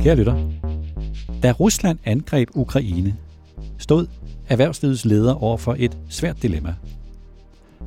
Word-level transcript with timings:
Kære 0.00 0.16
lytter, 0.16 0.50
da 1.42 1.52
Rusland 1.52 1.98
angreb 2.04 2.48
Ukraine, 2.54 3.16
stod 3.78 4.06
erhvervslivets 4.48 5.04
leder 5.04 5.42
over 5.42 5.56
for 5.56 5.76
et 5.78 5.96
svært 6.08 6.42
dilemma. 6.42 6.74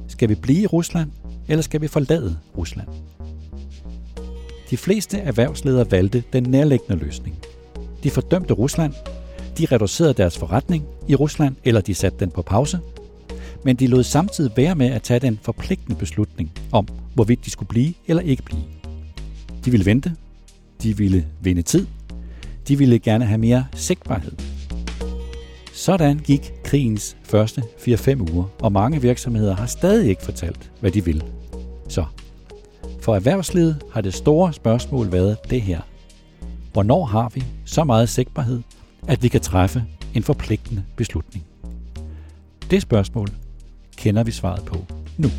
Skal 0.08 0.30
vi 0.30 0.36
blive 0.36 0.62
i 0.62 0.68
Rusland, 0.68 1.12
eller 1.48 1.62
skal 1.62 1.82
vi 1.82 1.88
forlade 1.88 2.38
Rusland? 2.58 2.88
De 4.70 4.78
fleste 4.78 5.18
erhvervsledere 5.18 5.92
valgte 5.92 6.24
den 6.34 6.44
nærliggende 6.44 7.04
løsning. 7.06 7.40
De 8.04 8.10
fordømte 8.10 8.54
Rusland, 8.54 8.94
de 9.58 9.66
reducerede 9.66 10.14
deres 10.14 10.38
forretning 10.38 10.86
i 11.08 11.16
Rusland, 11.16 11.56
eller 11.64 11.82
de 11.82 11.94
satte 11.94 12.20
den 12.20 12.32
på 12.32 12.42
pause, 12.42 12.80
men 13.64 13.76
de 13.76 13.88
lod 13.88 14.04
samtidig 14.04 14.52
være 14.56 14.76
med 14.76 14.88
at 14.88 15.04
tage 15.04 15.20
den 15.20 15.40
forpligtende 15.42 15.96
beslutning 15.96 16.52
om, 16.72 16.88
hvorvidt 17.14 17.46
de 17.46 17.50
skulle 17.50 17.70
blive 17.70 17.94
eller 18.08 18.24
ikke 18.24 18.44
blive. 18.44 18.64
De 19.66 19.72
ville 19.72 19.86
vente, 19.86 20.16
de 20.84 20.98
ville 20.98 21.28
vinde 21.42 21.62
tid, 21.62 21.88
de 22.68 22.78
ville 22.78 23.00
gerne 23.00 23.26
have 23.26 23.38
mere 23.38 23.66
sigtbarhed. 23.74 24.32
Sådan 25.74 26.20
gik 26.20 26.54
krigens 26.64 27.18
første 27.24 27.64
4-5 27.78 28.34
uger, 28.34 28.46
og 28.62 28.72
mange 28.72 29.02
virksomheder 29.02 29.56
har 29.56 29.66
stadig 29.66 30.10
ikke 30.10 30.24
fortalt, 30.24 30.72
hvad 30.80 30.92
de 30.92 31.06
vil. 31.06 31.24
Så 31.88 32.06
for 33.02 33.16
erhvervslivet 33.16 33.84
har 33.92 34.02
det 34.02 34.14
store 34.14 34.54
spørgsmål 34.54 35.12
været 35.12 35.38
det 35.50 35.62
her. 35.62 35.82
Hvornår 36.74 37.06
har 37.06 37.32
vi 37.36 37.44
så 37.66 37.84
meget 37.84 38.10
sigtbarhed, 38.10 38.62
at 39.08 39.24
vi 39.24 39.28
kan 39.28 39.42
træffe 39.42 39.84
en 40.14 40.24
forpligtende 40.24 40.84
beslutning? 40.96 41.46
Det 42.72 42.82
spørgsmål 42.82 43.28
kender 43.98 44.24
vi 44.24 44.32
svaret 44.32 44.66
på 44.66 44.86
nu. 45.18 45.30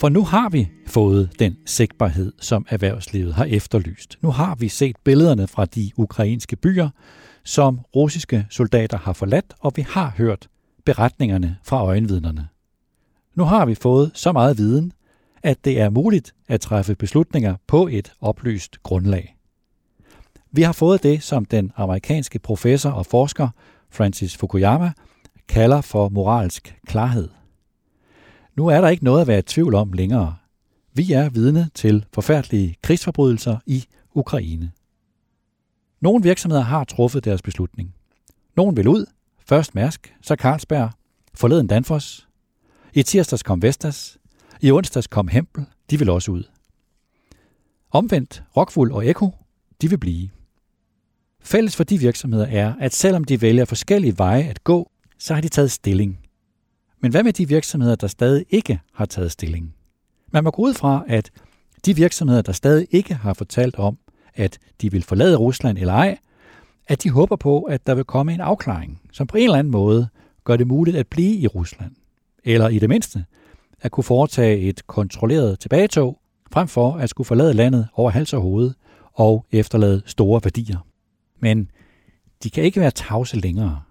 For 0.00 0.08
nu 0.08 0.24
har 0.24 0.48
vi 0.48 0.70
fået 0.86 1.30
den 1.38 1.56
sigtbarhed, 1.66 2.32
som 2.38 2.66
erhvervslivet 2.68 3.34
har 3.34 3.44
efterlyst. 3.44 4.18
Nu 4.22 4.30
har 4.30 4.54
vi 4.54 4.68
set 4.68 4.96
billederne 5.04 5.46
fra 5.46 5.64
de 5.64 5.90
ukrainske 5.96 6.56
byer, 6.56 6.88
som 7.44 7.80
russiske 7.96 8.46
soldater 8.50 8.98
har 8.98 9.12
forladt, 9.12 9.54
og 9.60 9.72
vi 9.76 9.82
har 9.88 10.12
hørt 10.16 10.48
beretningerne 10.84 11.56
fra 11.64 11.84
øjenvidnerne. 11.84 12.48
Nu 13.34 13.44
har 13.44 13.66
vi 13.66 13.74
fået 13.74 14.10
så 14.14 14.32
meget 14.32 14.58
viden, 14.58 14.92
at 15.42 15.64
det 15.64 15.80
er 15.80 15.90
muligt 15.90 16.34
at 16.48 16.60
træffe 16.60 16.94
beslutninger 16.94 17.56
på 17.66 17.86
et 17.86 18.12
oplyst 18.20 18.82
grundlag. 18.82 19.36
Vi 20.52 20.62
har 20.62 20.72
fået 20.72 21.02
det, 21.02 21.22
som 21.22 21.44
den 21.44 21.72
amerikanske 21.76 22.38
professor 22.38 22.90
og 22.90 23.06
forsker 23.06 23.48
Francis 23.90 24.36
Fukuyama 24.36 24.92
kalder 25.48 25.80
for 25.80 26.08
moralsk 26.08 26.76
klarhed. 26.86 27.28
Nu 28.60 28.66
er 28.66 28.80
der 28.80 28.88
ikke 28.88 29.04
noget 29.04 29.20
at 29.20 29.26
være 29.26 29.38
i 29.38 29.42
tvivl 29.42 29.74
om 29.74 29.92
længere. 29.92 30.36
Vi 30.92 31.12
er 31.12 31.28
vidne 31.28 31.70
til 31.74 32.04
forfærdelige 32.12 32.76
krigsforbrydelser 32.82 33.58
i 33.66 33.84
Ukraine. 34.14 34.72
Nogle 36.00 36.22
virksomheder 36.22 36.62
har 36.62 36.84
truffet 36.84 37.24
deres 37.24 37.42
beslutning. 37.42 37.94
Nogle 38.56 38.76
vil 38.76 38.88
ud, 38.88 39.06
først 39.46 39.74
Mærsk, 39.74 40.14
så 40.22 40.34
Carlsberg, 40.34 40.90
forleden 41.34 41.66
Danfoss. 41.66 42.28
I 42.94 43.02
tirsdags 43.02 43.42
kom 43.42 43.62
Vestas, 43.62 44.18
i 44.60 44.70
onsdags 44.70 45.06
kom 45.06 45.28
Hempel, 45.28 45.64
de 45.90 45.98
vil 45.98 46.10
også 46.10 46.30
ud. 46.30 46.44
Omvendt, 47.90 48.42
Rockwool 48.56 48.92
og 48.92 49.06
Eko, 49.06 49.30
de 49.82 49.90
vil 49.90 49.98
blive. 49.98 50.30
Fælles 51.42 51.76
for 51.76 51.84
de 51.84 51.98
virksomheder 51.98 52.46
er, 52.46 52.74
at 52.80 52.94
selvom 52.94 53.24
de 53.24 53.40
vælger 53.40 53.64
forskellige 53.64 54.18
veje 54.18 54.42
at 54.42 54.64
gå, 54.64 54.90
så 55.18 55.34
har 55.34 55.40
de 55.40 55.48
taget 55.48 55.70
stilling. 55.70 56.19
Men 57.00 57.10
hvad 57.10 57.22
med 57.22 57.32
de 57.32 57.48
virksomheder, 57.48 57.94
der 57.94 58.06
stadig 58.06 58.44
ikke 58.50 58.80
har 58.94 59.04
taget 59.04 59.32
stilling? 59.32 59.74
Man 60.32 60.44
må 60.44 60.50
gå 60.50 60.62
ud 60.62 60.74
fra, 60.74 61.04
at 61.08 61.30
de 61.86 61.96
virksomheder, 61.96 62.42
der 62.42 62.52
stadig 62.52 62.86
ikke 62.90 63.14
har 63.14 63.34
fortalt 63.34 63.76
om, 63.76 63.98
at 64.34 64.58
de 64.80 64.90
vil 64.90 65.02
forlade 65.02 65.36
Rusland 65.36 65.78
eller 65.78 65.92
ej, 65.92 66.18
at 66.88 67.02
de 67.02 67.10
håber 67.10 67.36
på, 67.36 67.62
at 67.62 67.86
der 67.86 67.94
vil 67.94 68.04
komme 68.04 68.34
en 68.34 68.40
afklaring, 68.40 69.00
som 69.12 69.26
på 69.26 69.36
en 69.36 69.44
eller 69.44 69.58
anden 69.58 69.70
måde 69.70 70.08
gør 70.44 70.56
det 70.56 70.66
muligt 70.66 70.96
at 70.96 71.06
blive 71.06 71.36
i 71.36 71.46
Rusland. 71.46 71.92
Eller 72.44 72.68
i 72.68 72.78
det 72.78 72.88
mindste, 72.88 73.24
at 73.80 73.90
kunne 73.90 74.04
foretage 74.04 74.58
et 74.58 74.86
kontrolleret 74.86 75.60
tilbagetog, 75.60 76.20
frem 76.52 76.68
for 76.68 76.92
at 76.92 77.10
skulle 77.10 77.26
forlade 77.26 77.54
landet 77.54 77.88
over 77.94 78.10
hals 78.10 78.32
og 78.32 78.40
hoved 78.40 78.72
og 79.12 79.46
efterlade 79.52 80.02
store 80.06 80.40
værdier. 80.44 80.78
Men 81.40 81.70
de 82.42 82.50
kan 82.50 82.64
ikke 82.64 82.80
være 82.80 82.90
tavse 82.90 83.36
længere. 83.36 83.82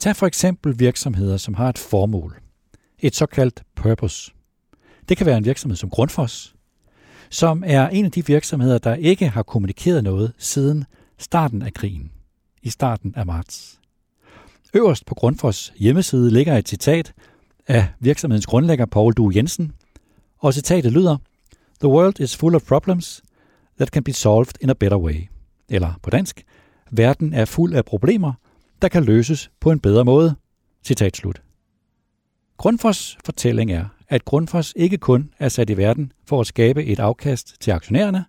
Tag 0.00 0.16
for 0.16 0.26
eksempel 0.26 0.78
virksomheder, 0.78 1.36
som 1.36 1.54
har 1.54 1.68
et 1.68 1.78
formål. 1.78 2.40
Et 2.98 3.16
såkaldt 3.16 3.62
purpose. 3.74 4.32
Det 5.08 5.16
kan 5.16 5.26
være 5.26 5.38
en 5.38 5.44
virksomhed 5.44 5.76
som 5.76 5.90
Grundfos, 5.90 6.54
som 7.30 7.64
er 7.66 7.88
en 7.88 8.04
af 8.04 8.10
de 8.10 8.26
virksomheder, 8.26 8.78
der 8.78 8.94
ikke 8.94 9.28
har 9.28 9.42
kommunikeret 9.42 10.04
noget 10.04 10.32
siden 10.38 10.84
starten 11.18 11.62
af 11.62 11.74
krigen, 11.74 12.10
i 12.62 12.70
starten 12.70 13.14
af 13.16 13.26
marts. 13.26 13.80
Øverst 14.74 15.06
på 15.06 15.14
Grundfos 15.14 15.72
hjemmeside 15.76 16.30
ligger 16.30 16.56
et 16.56 16.68
citat 16.68 17.12
af 17.68 17.88
virksomhedens 17.98 18.46
grundlægger 18.46 18.86
Paul 18.86 19.12
Du 19.12 19.32
Jensen, 19.34 19.72
og 20.38 20.54
citatet 20.54 20.92
lyder, 20.92 21.16
The 21.80 21.88
world 21.88 22.20
is 22.20 22.36
full 22.36 22.54
of 22.54 22.62
problems 22.62 23.22
that 23.76 23.88
can 23.88 24.04
be 24.04 24.12
solved 24.12 24.54
in 24.60 24.70
a 24.70 24.74
better 24.74 24.98
way. 24.98 25.28
Eller 25.68 25.92
på 26.02 26.10
dansk, 26.10 26.44
verden 26.90 27.32
er 27.32 27.44
fuld 27.44 27.74
af 27.74 27.84
problemer, 27.84 28.32
der 28.82 28.88
kan 28.88 29.04
løses 29.04 29.50
på 29.60 29.70
en 29.70 29.80
bedre 29.80 30.04
måde. 30.04 30.34
Citat 30.84 31.16
slut. 31.16 31.42
Grundfos 32.56 33.18
fortælling 33.24 33.72
er, 33.72 33.84
at 34.08 34.24
Grundfos 34.24 34.72
ikke 34.76 34.98
kun 34.98 35.30
er 35.38 35.48
sat 35.48 35.70
i 35.70 35.76
verden 35.76 36.12
for 36.24 36.40
at 36.40 36.46
skabe 36.46 36.84
et 36.84 36.98
afkast 36.98 37.56
til 37.60 37.70
aktionærerne, 37.70 38.24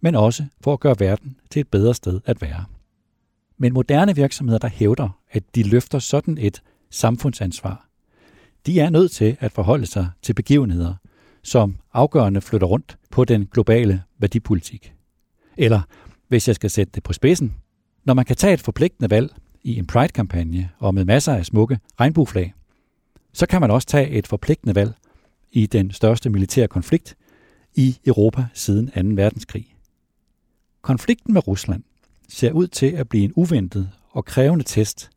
men 0.00 0.14
også 0.14 0.44
for 0.60 0.72
at 0.72 0.80
gøre 0.80 0.96
verden 0.98 1.36
til 1.50 1.60
et 1.60 1.68
bedre 1.68 1.94
sted 1.94 2.20
at 2.24 2.42
være. 2.42 2.64
Men 3.58 3.72
moderne 3.72 4.14
virksomheder, 4.14 4.58
der 4.58 4.68
hævder, 4.68 5.20
at 5.30 5.54
de 5.54 5.62
løfter 5.62 5.98
sådan 5.98 6.38
et 6.38 6.62
samfundsansvar, 6.90 7.88
de 8.66 8.80
er 8.80 8.90
nødt 8.90 9.10
til 9.10 9.36
at 9.40 9.52
forholde 9.52 9.86
sig 9.86 10.08
til 10.22 10.34
begivenheder, 10.34 10.94
som 11.42 11.76
afgørende 11.92 12.40
flytter 12.40 12.66
rundt 12.66 12.98
på 13.10 13.24
den 13.24 13.46
globale 13.46 14.02
værdipolitik. 14.18 14.92
Eller, 15.56 15.80
hvis 16.28 16.48
jeg 16.48 16.54
skal 16.54 16.70
sætte 16.70 16.92
det 16.94 17.02
på 17.02 17.12
spidsen, 17.12 17.54
når 18.04 18.14
man 18.14 18.24
kan 18.24 18.36
tage 18.36 18.54
et 18.54 18.60
forpligtende 18.60 19.10
valg 19.10 19.34
i 19.64 19.78
en 19.78 19.86
Pride-kampagne 19.86 20.70
og 20.78 20.94
med 20.94 21.04
masser 21.04 21.34
af 21.34 21.46
smukke 21.46 21.78
regnbueflag, 22.00 22.54
så 23.32 23.46
kan 23.46 23.60
man 23.60 23.70
også 23.70 23.88
tage 23.88 24.08
et 24.10 24.26
forpligtende 24.26 24.74
valg 24.74 24.94
i 25.52 25.66
den 25.66 25.90
største 25.90 26.30
militære 26.30 26.68
konflikt 26.68 27.16
i 27.74 27.98
Europa 28.06 28.46
siden 28.54 29.16
2. 29.16 29.22
verdenskrig. 29.22 29.76
Konflikten 30.82 31.34
med 31.34 31.48
Rusland 31.48 31.82
ser 32.28 32.52
ud 32.52 32.66
til 32.66 32.86
at 32.86 33.08
blive 33.08 33.24
en 33.24 33.32
uventet 33.36 33.90
og 34.10 34.24
krævende 34.24 34.64
test 34.64 35.10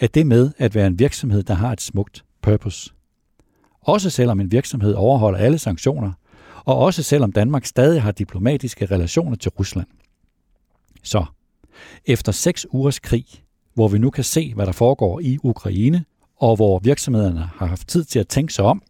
af 0.00 0.10
det 0.10 0.26
med 0.26 0.52
at 0.58 0.74
være 0.74 0.86
en 0.86 0.98
virksomhed, 0.98 1.42
der 1.42 1.54
har 1.54 1.72
et 1.72 1.80
smukt 1.80 2.24
purpose. 2.42 2.92
Også 3.80 4.10
selvom 4.10 4.40
en 4.40 4.52
virksomhed 4.52 4.94
overholder 4.94 5.38
alle 5.38 5.58
sanktioner, 5.58 6.12
og 6.64 6.78
også 6.78 7.02
selvom 7.02 7.32
Danmark 7.32 7.64
stadig 7.64 8.02
har 8.02 8.12
diplomatiske 8.12 8.86
relationer 8.86 9.36
til 9.36 9.50
Rusland. 9.50 9.86
Så, 11.02 11.24
efter 12.06 12.32
seks 12.32 12.66
ugers 12.70 12.98
krig, 12.98 13.26
hvor 13.76 13.88
vi 13.88 13.98
nu 13.98 14.10
kan 14.10 14.24
se, 14.24 14.54
hvad 14.54 14.66
der 14.66 14.72
foregår 14.72 15.20
i 15.20 15.38
Ukraine, 15.42 16.04
og 16.36 16.56
hvor 16.56 16.78
virksomhederne 16.78 17.40
har 17.40 17.66
haft 17.66 17.88
tid 17.88 18.04
til 18.04 18.18
at 18.18 18.28
tænke 18.28 18.52
sig 18.52 18.64
om, 18.64 18.82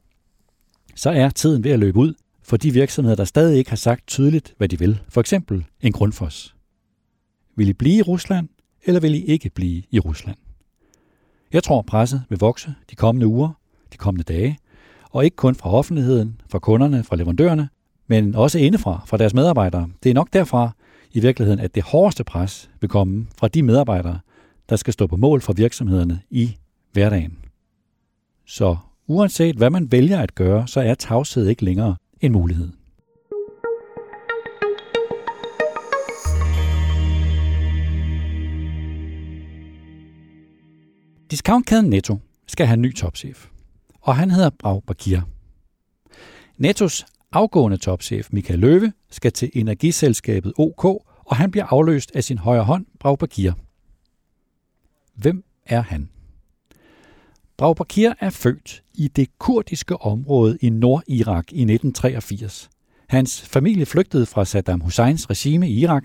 så 0.94 1.10
er 1.10 1.30
tiden 1.30 1.64
ved 1.64 1.70
at 1.70 1.78
løbe 1.78 1.98
ud 1.98 2.14
for 2.42 2.56
de 2.56 2.72
virksomheder, 2.72 3.16
der 3.16 3.24
stadig 3.24 3.58
ikke 3.58 3.70
har 3.70 3.76
sagt 3.76 4.06
tydeligt, 4.06 4.54
hvad 4.56 4.68
de 4.68 4.78
vil. 4.78 5.00
For 5.08 5.20
eksempel 5.20 5.64
en 5.80 5.92
grundfos. 5.92 6.56
Vil 7.56 7.68
I 7.68 7.72
blive 7.72 7.94
i 7.94 8.02
Rusland, 8.02 8.48
eller 8.84 9.00
vil 9.00 9.14
I 9.14 9.24
ikke 9.24 9.50
blive 9.50 9.82
i 9.90 9.98
Rusland? 9.98 10.36
Jeg 11.52 11.62
tror, 11.62 11.82
presset 11.82 12.22
vil 12.28 12.38
vokse 12.38 12.74
de 12.90 12.94
kommende 12.94 13.26
uger, 13.26 13.48
de 13.92 13.96
kommende 13.96 14.32
dage, 14.32 14.58
og 15.10 15.24
ikke 15.24 15.36
kun 15.36 15.54
fra 15.54 15.70
offentligheden, 15.70 16.40
fra 16.48 16.58
kunderne, 16.58 17.04
fra 17.04 17.16
leverandørerne, 17.16 17.68
men 18.06 18.34
også 18.34 18.58
indefra, 18.58 19.02
fra 19.06 19.16
deres 19.16 19.34
medarbejdere. 19.34 19.88
Det 20.02 20.10
er 20.10 20.14
nok 20.14 20.32
derfra 20.32 20.70
i 21.12 21.20
virkeligheden, 21.20 21.60
at 21.60 21.74
det 21.74 21.82
hårdeste 21.82 22.24
pres 22.24 22.70
vil 22.80 22.90
komme 22.90 23.26
fra 23.38 23.48
de 23.48 23.62
medarbejdere, 23.62 24.18
der 24.68 24.76
skal 24.76 24.92
stå 24.92 25.06
på 25.06 25.16
mål 25.16 25.40
for 25.40 25.52
virksomhederne 25.52 26.20
i 26.30 26.56
hverdagen. 26.92 27.38
Så 28.46 28.76
uanset 29.06 29.56
hvad 29.56 29.70
man 29.70 29.92
vælger 29.92 30.20
at 30.20 30.34
gøre, 30.34 30.68
så 30.68 30.80
er 30.80 30.94
tavshed 30.94 31.46
ikke 31.46 31.64
længere 31.64 31.96
en 32.20 32.32
mulighed. 32.32 32.68
Discountkæden 41.30 41.90
Netto 41.90 42.18
skal 42.46 42.66
have 42.66 42.74
en 42.74 42.82
ny 42.82 42.94
topchef, 42.94 43.46
og 44.00 44.16
han 44.16 44.30
hedder 44.30 44.50
Brav 44.50 44.82
Bakir. 44.86 45.20
Nettos 46.56 47.06
afgående 47.32 47.76
topchef 47.76 48.28
Michael 48.30 48.58
Løve 48.58 48.92
skal 49.10 49.32
til 49.32 49.50
energiselskabet 49.54 50.52
OK, 50.58 50.84
og 51.24 51.36
han 51.36 51.50
bliver 51.50 51.64
afløst 51.64 52.16
af 52.16 52.24
sin 52.24 52.38
højre 52.38 52.64
hånd, 52.64 52.86
Brav 53.00 53.18
Bakir. 53.18 53.52
Hvem 55.16 55.44
er 55.66 55.80
han? 55.80 56.08
Braubakir 57.56 58.12
er 58.20 58.30
født 58.30 58.82
i 58.94 59.08
det 59.08 59.38
kurdiske 59.38 59.96
område 59.96 60.58
i 60.60 60.70
Nordirak 60.70 61.52
i 61.52 61.60
1983. 61.60 62.70
Hans 63.08 63.42
familie 63.42 63.86
flygtede 63.86 64.26
fra 64.26 64.44
Saddam 64.44 64.80
Husseins 64.80 65.30
regime 65.30 65.70
i 65.70 65.80
Irak 65.80 66.04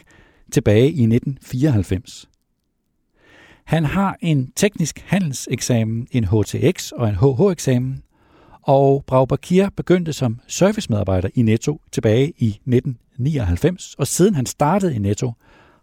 tilbage 0.52 0.86
i 0.86 1.04
1994. 1.04 2.30
Han 3.64 3.86
har 3.86 4.18
en 4.22 4.52
teknisk 4.56 5.04
handelseksamen, 5.06 6.08
en 6.12 6.26
HTX 6.26 6.92
og 6.92 7.10
en 7.10 7.16
HH-eksamen, 7.16 8.04
og 8.62 9.04
Braubakir 9.08 9.70
begyndte 9.70 10.14
som 10.14 10.40
servicemedarbejder 10.48 11.30
i 11.36 11.42
Netto 11.42 11.82
tilbage 11.92 12.34
i 12.38 12.48
1999, 12.48 13.96
og 13.98 14.08
siden 14.08 14.36
han 14.36 14.46
startede 14.46 14.96
i 14.96 15.00
Netto, 15.00 15.32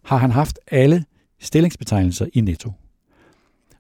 har 0.05 0.17
han 0.17 0.31
haft 0.31 0.59
alle 0.71 1.05
stillingsbetegnelser 1.41 2.27
i 2.33 2.41
Netto. 2.41 2.73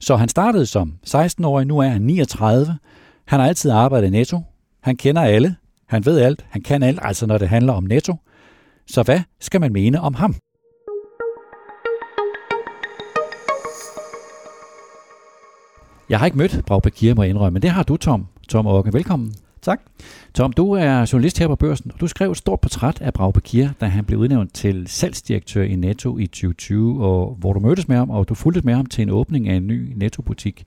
Så 0.00 0.16
han 0.16 0.28
startede 0.28 0.66
som 0.66 0.94
16-årig, 1.06 1.66
nu 1.66 1.78
er 1.78 1.88
han 1.88 2.02
39. 2.02 2.78
Han 3.26 3.40
har 3.40 3.46
altid 3.46 3.70
arbejdet 3.70 4.06
i 4.06 4.10
Netto. 4.10 4.42
Han 4.82 4.96
kender 4.96 5.22
alle. 5.22 5.56
Han 5.86 6.06
ved 6.06 6.18
alt. 6.20 6.46
Han 6.50 6.62
kan 6.62 6.82
alt, 6.82 6.98
altså 7.02 7.26
når 7.26 7.38
det 7.38 7.48
handler 7.48 7.72
om 7.72 7.84
Netto. 7.84 8.16
Så 8.86 9.02
hvad 9.02 9.20
skal 9.40 9.60
man 9.60 9.72
mene 9.72 10.00
om 10.00 10.14
ham? 10.14 10.34
Jeg 16.08 16.18
har 16.18 16.26
ikke 16.26 16.38
mødt 16.38 16.64
Brag 16.66 16.82
Bakir, 16.82 17.14
må 17.14 17.22
jeg 17.22 17.30
indrømme, 17.30 17.54
men 17.54 17.62
det 17.62 17.70
har 17.70 17.82
du, 17.82 17.96
Tom. 17.96 18.26
Tom 18.48 18.66
Åke, 18.66 18.92
velkommen. 18.92 19.34
Tak. 19.68 19.80
Tom, 20.34 20.52
du 20.52 20.72
er 20.72 21.10
journalist 21.12 21.38
her 21.38 21.46
på 21.48 21.56
børsen, 21.56 21.90
og 21.94 22.00
du 22.00 22.06
skrev 22.06 22.30
et 22.30 22.36
stort 22.36 22.60
portræt 22.60 23.00
af 23.00 23.12
Brag 23.12 23.32
Bakir, 23.32 23.68
da 23.80 23.86
han 23.86 24.04
blev 24.04 24.18
udnævnt 24.18 24.54
til 24.54 24.86
salgsdirektør 24.86 25.62
i 25.62 25.76
Netto 25.76 26.18
i 26.18 26.26
2020, 26.26 27.04
og 27.04 27.36
hvor 27.40 27.52
du 27.52 27.60
mødtes 27.60 27.88
med 27.88 27.96
ham, 27.96 28.10
og 28.10 28.28
du 28.28 28.34
fulgte 28.34 28.62
med 28.62 28.74
ham 28.74 28.86
til 28.86 29.02
en 29.02 29.10
åbning 29.10 29.48
af 29.48 29.54
en 29.54 29.66
ny 29.66 29.92
Netto-butik. 29.96 30.64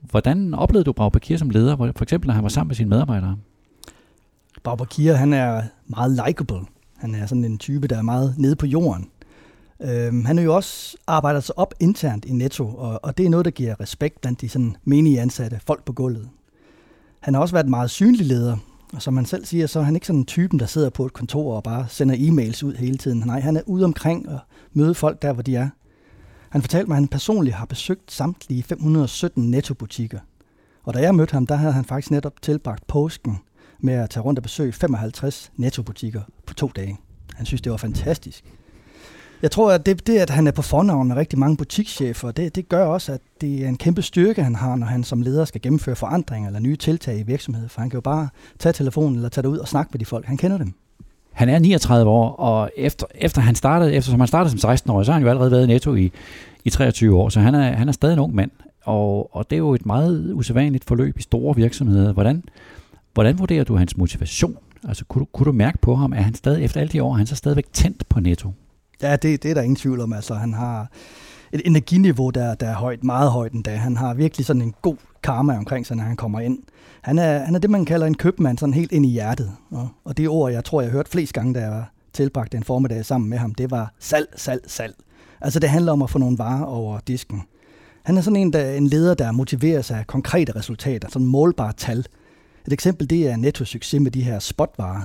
Hvordan 0.00 0.54
oplevede 0.54 0.84
du 0.84 0.92
Brag 0.92 1.12
Bakir 1.12 1.36
som 1.36 1.50
leder, 1.50 1.76
for 1.76 2.02
eksempel 2.02 2.26
når 2.26 2.34
han 2.34 2.42
var 2.42 2.48
sammen 2.48 2.68
med 2.68 2.76
sine 2.76 2.88
medarbejdere? 2.88 3.36
Brag 4.62 4.78
Bakir, 4.78 5.14
han 5.14 5.32
er 5.32 5.62
meget 5.86 6.20
likable. 6.26 6.60
Han 6.96 7.14
er 7.14 7.26
sådan 7.26 7.44
en 7.44 7.58
type, 7.58 7.88
der 7.88 7.98
er 7.98 8.02
meget 8.02 8.34
nede 8.38 8.56
på 8.56 8.66
jorden. 8.66 9.08
Øhm, 9.82 10.24
han 10.24 10.38
er 10.38 10.42
jo 10.42 10.54
også 10.54 10.96
arbejder 11.06 11.40
sig 11.40 11.58
op 11.58 11.74
internt 11.80 12.24
i 12.24 12.32
Netto, 12.32 12.68
og, 12.68 13.00
og 13.02 13.18
det 13.18 13.26
er 13.26 13.30
noget, 13.30 13.44
der 13.44 13.50
giver 13.50 13.80
respekt 13.80 14.20
blandt 14.20 14.40
de 14.40 14.48
sådan 14.48 14.76
menige 14.84 15.20
ansatte, 15.20 15.60
folk 15.66 15.84
på 15.84 15.92
gulvet. 15.92 16.28
Han 17.22 17.34
har 17.34 17.40
også 17.40 17.54
været 17.54 17.64
en 17.64 17.70
meget 17.70 17.90
synlig 17.90 18.26
leder, 18.26 18.56
og 18.92 19.02
som 19.02 19.16
han 19.16 19.26
selv 19.26 19.44
siger, 19.44 19.66
så 19.66 19.78
er 19.78 19.82
han 19.82 19.94
ikke 19.94 20.06
sådan 20.06 20.20
en 20.20 20.26
typen, 20.26 20.58
der 20.58 20.66
sidder 20.66 20.90
på 20.90 21.06
et 21.06 21.12
kontor 21.12 21.56
og 21.56 21.62
bare 21.62 21.86
sender 21.88 22.14
e-mails 22.14 22.64
ud 22.64 22.74
hele 22.74 22.98
tiden. 22.98 23.22
Nej, 23.26 23.40
han 23.40 23.56
er 23.56 23.62
ude 23.66 23.84
omkring 23.84 24.28
og 24.28 24.38
møder 24.72 24.92
folk 24.92 25.22
der, 25.22 25.32
hvor 25.32 25.42
de 25.42 25.56
er. 25.56 25.68
Han 26.48 26.62
fortalte 26.62 26.88
mig, 26.88 26.94
at 26.94 27.00
han 27.00 27.08
personligt 27.08 27.56
har 27.56 27.66
besøgt 27.66 28.12
samtlige 28.12 28.62
517 28.62 29.50
nettobutikker. 29.50 30.18
Og 30.82 30.94
da 30.94 30.98
jeg 30.98 31.14
mødte 31.14 31.32
ham, 31.32 31.46
der 31.46 31.54
havde 31.54 31.72
han 31.72 31.84
faktisk 31.84 32.10
netop 32.10 32.42
tilbragt 32.42 32.86
påsken 32.86 33.38
med 33.80 33.94
at 33.94 34.10
tage 34.10 34.24
rundt 34.24 34.38
og 34.38 34.42
besøge 34.42 34.72
55 34.72 35.52
nettobutikker 35.56 36.22
på 36.46 36.54
to 36.54 36.70
dage. 36.76 36.98
Han 37.34 37.46
synes, 37.46 37.62
det 37.62 37.72
var 37.72 37.78
fantastisk. 37.78 38.44
Jeg 39.42 39.50
tror, 39.50 39.72
at 39.72 39.86
det, 39.86 40.06
det, 40.06 40.18
at 40.18 40.30
han 40.30 40.46
er 40.46 40.50
på 40.50 40.62
fornavn 40.62 41.08
med 41.08 41.16
rigtig 41.16 41.38
mange 41.38 41.56
butikschefer, 41.56 42.30
det, 42.30 42.54
det 42.56 42.68
gør 42.68 42.84
også, 42.84 43.12
at 43.12 43.20
det 43.40 43.64
er 43.64 43.68
en 43.68 43.76
kæmpe 43.76 44.02
styrke, 44.02 44.42
han 44.42 44.54
har, 44.54 44.76
når 44.76 44.86
han 44.86 45.04
som 45.04 45.22
leder 45.22 45.44
skal 45.44 45.60
gennemføre 45.60 45.96
forandringer 45.96 46.48
eller 46.48 46.60
nye 46.60 46.76
tiltag 46.76 47.18
i 47.18 47.22
virksomheden. 47.22 47.68
For 47.68 47.80
han 47.80 47.90
kan 47.90 47.96
jo 47.96 48.00
bare 48.00 48.28
tage 48.58 48.72
telefonen 48.72 49.14
eller 49.16 49.28
tage 49.28 49.42
det 49.42 49.48
ud 49.48 49.58
og 49.58 49.68
snakke 49.68 49.90
med 49.92 49.98
de 49.98 50.04
folk. 50.04 50.26
Han 50.26 50.36
kender 50.36 50.58
dem. 50.58 50.74
Han 51.32 51.48
er 51.48 51.58
39 51.58 52.10
år, 52.10 52.30
og 52.30 52.70
efter, 52.76 53.06
efter 53.14 53.40
han 53.40 53.54
startede, 53.54 53.94
eftersom 53.94 54.20
han 54.20 54.26
startede 54.26 54.58
som 54.58 54.70
16-årig, 54.70 55.06
så 55.06 55.12
har 55.12 55.18
han 55.18 55.22
jo 55.22 55.28
allerede 55.28 55.50
været 55.50 55.64
i 55.64 55.66
Netto 55.66 55.94
i, 55.94 56.12
i 56.64 56.70
23 56.70 57.16
år, 57.16 57.28
så 57.28 57.40
han 57.40 57.54
er, 57.54 57.72
han 57.72 57.88
er 57.88 57.92
stadig 57.92 58.12
en 58.12 58.18
ung 58.18 58.34
mand. 58.34 58.50
Og, 58.84 59.36
og 59.36 59.50
det 59.50 59.56
er 59.56 59.58
jo 59.58 59.74
et 59.74 59.86
meget 59.86 60.32
usædvanligt 60.34 60.84
forløb 60.84 61.18
i 61.18 61.22
store 61.22 61.56
virksomheder. 61.56 62.12
Hvordan, 62.12 62.44
hvordan 63.14 63.38
vurderer 63.38 63.64
du 63.64 63.76
hans 63.76 63.96
motivation? 63.96 64.56
Altså, 64.88 65.04
kunne 65.04 65.20
du, 65.20 65.24
kunne 65.32 65.46
du 65.46 65.52
mærke 65.52 65.78
på 65.78 65.94
ham, 65.94 66.12
at 66.12 66.24
han 66.24 66.34
stadig, 66.34 66.64
efter 66.64 66.80
alle 66.80 66.92
de 66.92 67.02
år, 67.02 67.12
han 67.12 67.26
så 67.26 67.36
stadigvæk 67.36 67.66
tændt 67.72 68.08
på 68.08 68.20
Netto? 68.20 68.52
Ja, 69.02 69.16
det, 69.16 69.42
det 69.42 69.50
er 69.50 69.54
der 69.54 69.62
ingen 69.62 69.76
tvivl 69.76 70.00
om. 70.00 70.12
Altså, 70.12 70.34
han 70.34 70.52
har 70.52 70.90
et 71.52 71.62
energiniveau, 71.64 72.30
der, 72.30 72.54
der 72.54 72.66
er 72.66 72.74
højt, 72.74 73.04
meget 73.04 73.30
højt 73.30 73.52
endda. 73.52 73.76
Han 73.76 73.96
har 73.96 74.14
virkelig 74.14 74.46
sådan 74.46 74.62
en 74.62 74.74
god 74.82 74.96
karma 75.22 75.56
omkring 75.56 75.86
sig, 75.86 75.96
når 75.96 76.04
han 76.04 76.16
kommer 76.16 76.40
ind. 76.40 76.58
Han 77.02 77.18
er, 77.18 77.38
han 77.38 77.54
er 77.54 77.58
det, 77.58 77.70
man 77.70 77.84
kalder 77.84 78.06
en 78.06 78.14
købmand, 78.14 78.58
sådan 78.58 78.74
helt 78.74 78.92
ind 78.92 79.06
i 79.06 79.08
hjertet. 79.08 79.52
Og, 79.70 79.88
og 80.04 80.16
det 80.16 80.28
ord, 80.28 80.52
jeg 80.52 80.64
tror, 80.64 80.80
jeg 80.80 80.90
har 80.90 80.96
hørt 80.96 81.08
flest 81.08 81.32
gange, 81.32 81.54
da 81.54 81.60
jeg 81.60 81.84
tilbragte 82.12 82.56
en 82.56 82.62
formiddag 82.62 83.04
sammen 83.04 83.30
med 83.30 83.38
ham, 83.38 83.54
det 83.54 83.70
var 83.70 83.92
salg, 83.98 84.28
salg, 84.36 84.62
salg. 84.66 84.94
Altså 85.40 85.60
det 85.60 85.68
handler 85.68 85.92
om 85.92 86.02
at 86.02 86.10
få 86.10 86.18
nogle 86.18 86.38
varer 86.38 86.64
over 86.64 86.98
disken. 87.06 87.42
Han 88.02 88.16
er 88.16 88.20
sådan 88.20 88.36
en, 88.36 88.52
der, 88.52 88.70
en 88.70 88.86
leder, 88.86 89.14
der 89.14 89.32
motiverer 89.32 89.82
sig 89.82 89.98
af 89.98 90.06
konkrete 90.06 90.56
resultater, 90.56 91.08
sådan 91.08 91.26
målbare 91.26 91.72
tal. 91.72 91.98
Et 92.66 92.72
eksempel 92.72 93.10
det 93.10 93.28
er 93.30 93.36
netto-succes 93.36 94.00
med 94.00 94.10
de 94.10 94.22
her 94.22 94.38
spotvarer. 94.38 95.02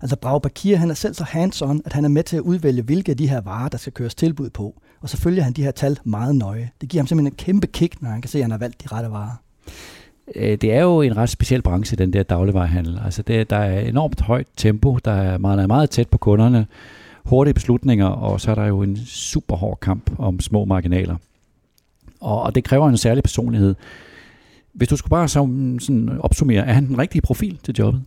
Altså 0.00 0.16
Brau 0.16 0.38
Bakir, 0.38 0.76
han 0.76 0.90
er 0.90 0.94
selv 0.94 1.14
så 1.14 1.24
hands-on, 1.24 1.80
at 1.84 1.92
han 1.92 2.04
er 2.04 2.08
med 2.08 2.22
til 2.22 2.36
at 2.36 2.42
udvælge, 2.42 2.82
hvilke 2.82 3.10
af 3.10 3.16
de 3.16 3.28
her 3.28 3.40
varer, 3.40 3.68
der 3.68 3.78
skal 3.78 3.92
køres 3.92 4.14
tilbud 4.14 4.50
på. 4.50 4.74
Og 5.00 5.08
så 5.08 5.16
følger 5.16 5.42
han 5.42 5.52
de 5.52 5.62
her 5.62 5.70
tal 5.70 5.98
meget 6.04 6.36
nøje. 6.36 6.70
Det 6.80 6.88
giver 6.88 7.02
ham 7.02 7.06
simpelthen 7.06 7.32
en 7.32 7.36
kæmpe 7.36 7.66
kick, 7.66 8.02
når 8.02 8.10
han 8.10 8.22
kan 8.22 8.28
se, 8.28 8.38
at 8.38 8.44
han 8.44 8.50
har 8.50 8.58
valgt 8.58 8.82
de 8.82 8.88
rette 8.88 9.10
varer. 9.10 9.36
Øh, 10.34 10.58
det 10.60 10.72
er 10.72 10.80
jo 10.80 11.00
en 11.00 11.16
ret 11.16 11.28
speciel 11.28 11.62
branche, 11.62 11.96
den 11.96 12.12
der 12.12 12.22
dagligvarerhandel. 12.22 13.00
Altså 13.04 13.22
det, 13.22 13.50
der 13.50 13.56
er 13.56 13.80
enormt 13.80 14.20
højt 14.20 14.46
tempo, 14.56 14.98
der 15.04 15.12
er 15.12 15.38
meget, 15.38 15.68
meget 15.68 15.90
tæt 15.90 16.08
på 16.08 16.18
kunderne, 16.18 16.66
hurtige 17.24 17.54
beslutninger, 17.54 18.06
og 18.06 18.40
så 18.40 18.50
er 18.50 18.54
der 18.54 18.66
jo 18.66 18.82
en 18.82 18.96
super 19.06 19.56
hård 19.56 19.78
kamp 19.80 20.10
om 20.18 20.40
små 20.40 20.64
marginaler. 20.64 21.16
Og, 22.20 22.42
og 22.42 22.54
det 22.54 22.64
kræver 22.64 22.88
en 22.88 22.96
særlig 22.96 23.22
personlighed. 23.22 23.74
Hvis 24.72 24.88
du 24.88 24.96
skulle 24.96 25.10
bare 25.10 25.28
som, 25.28 25.78
sådan 25.78 26.18
opsummere, 26.20 26.66
er 26.66 26.72
han 26.72 26.86
den 26.86 26.98
rigtige 26.98 27.22
profil 27.22 27.58
til 27.62 27.74
jobbet? 27.78 28.02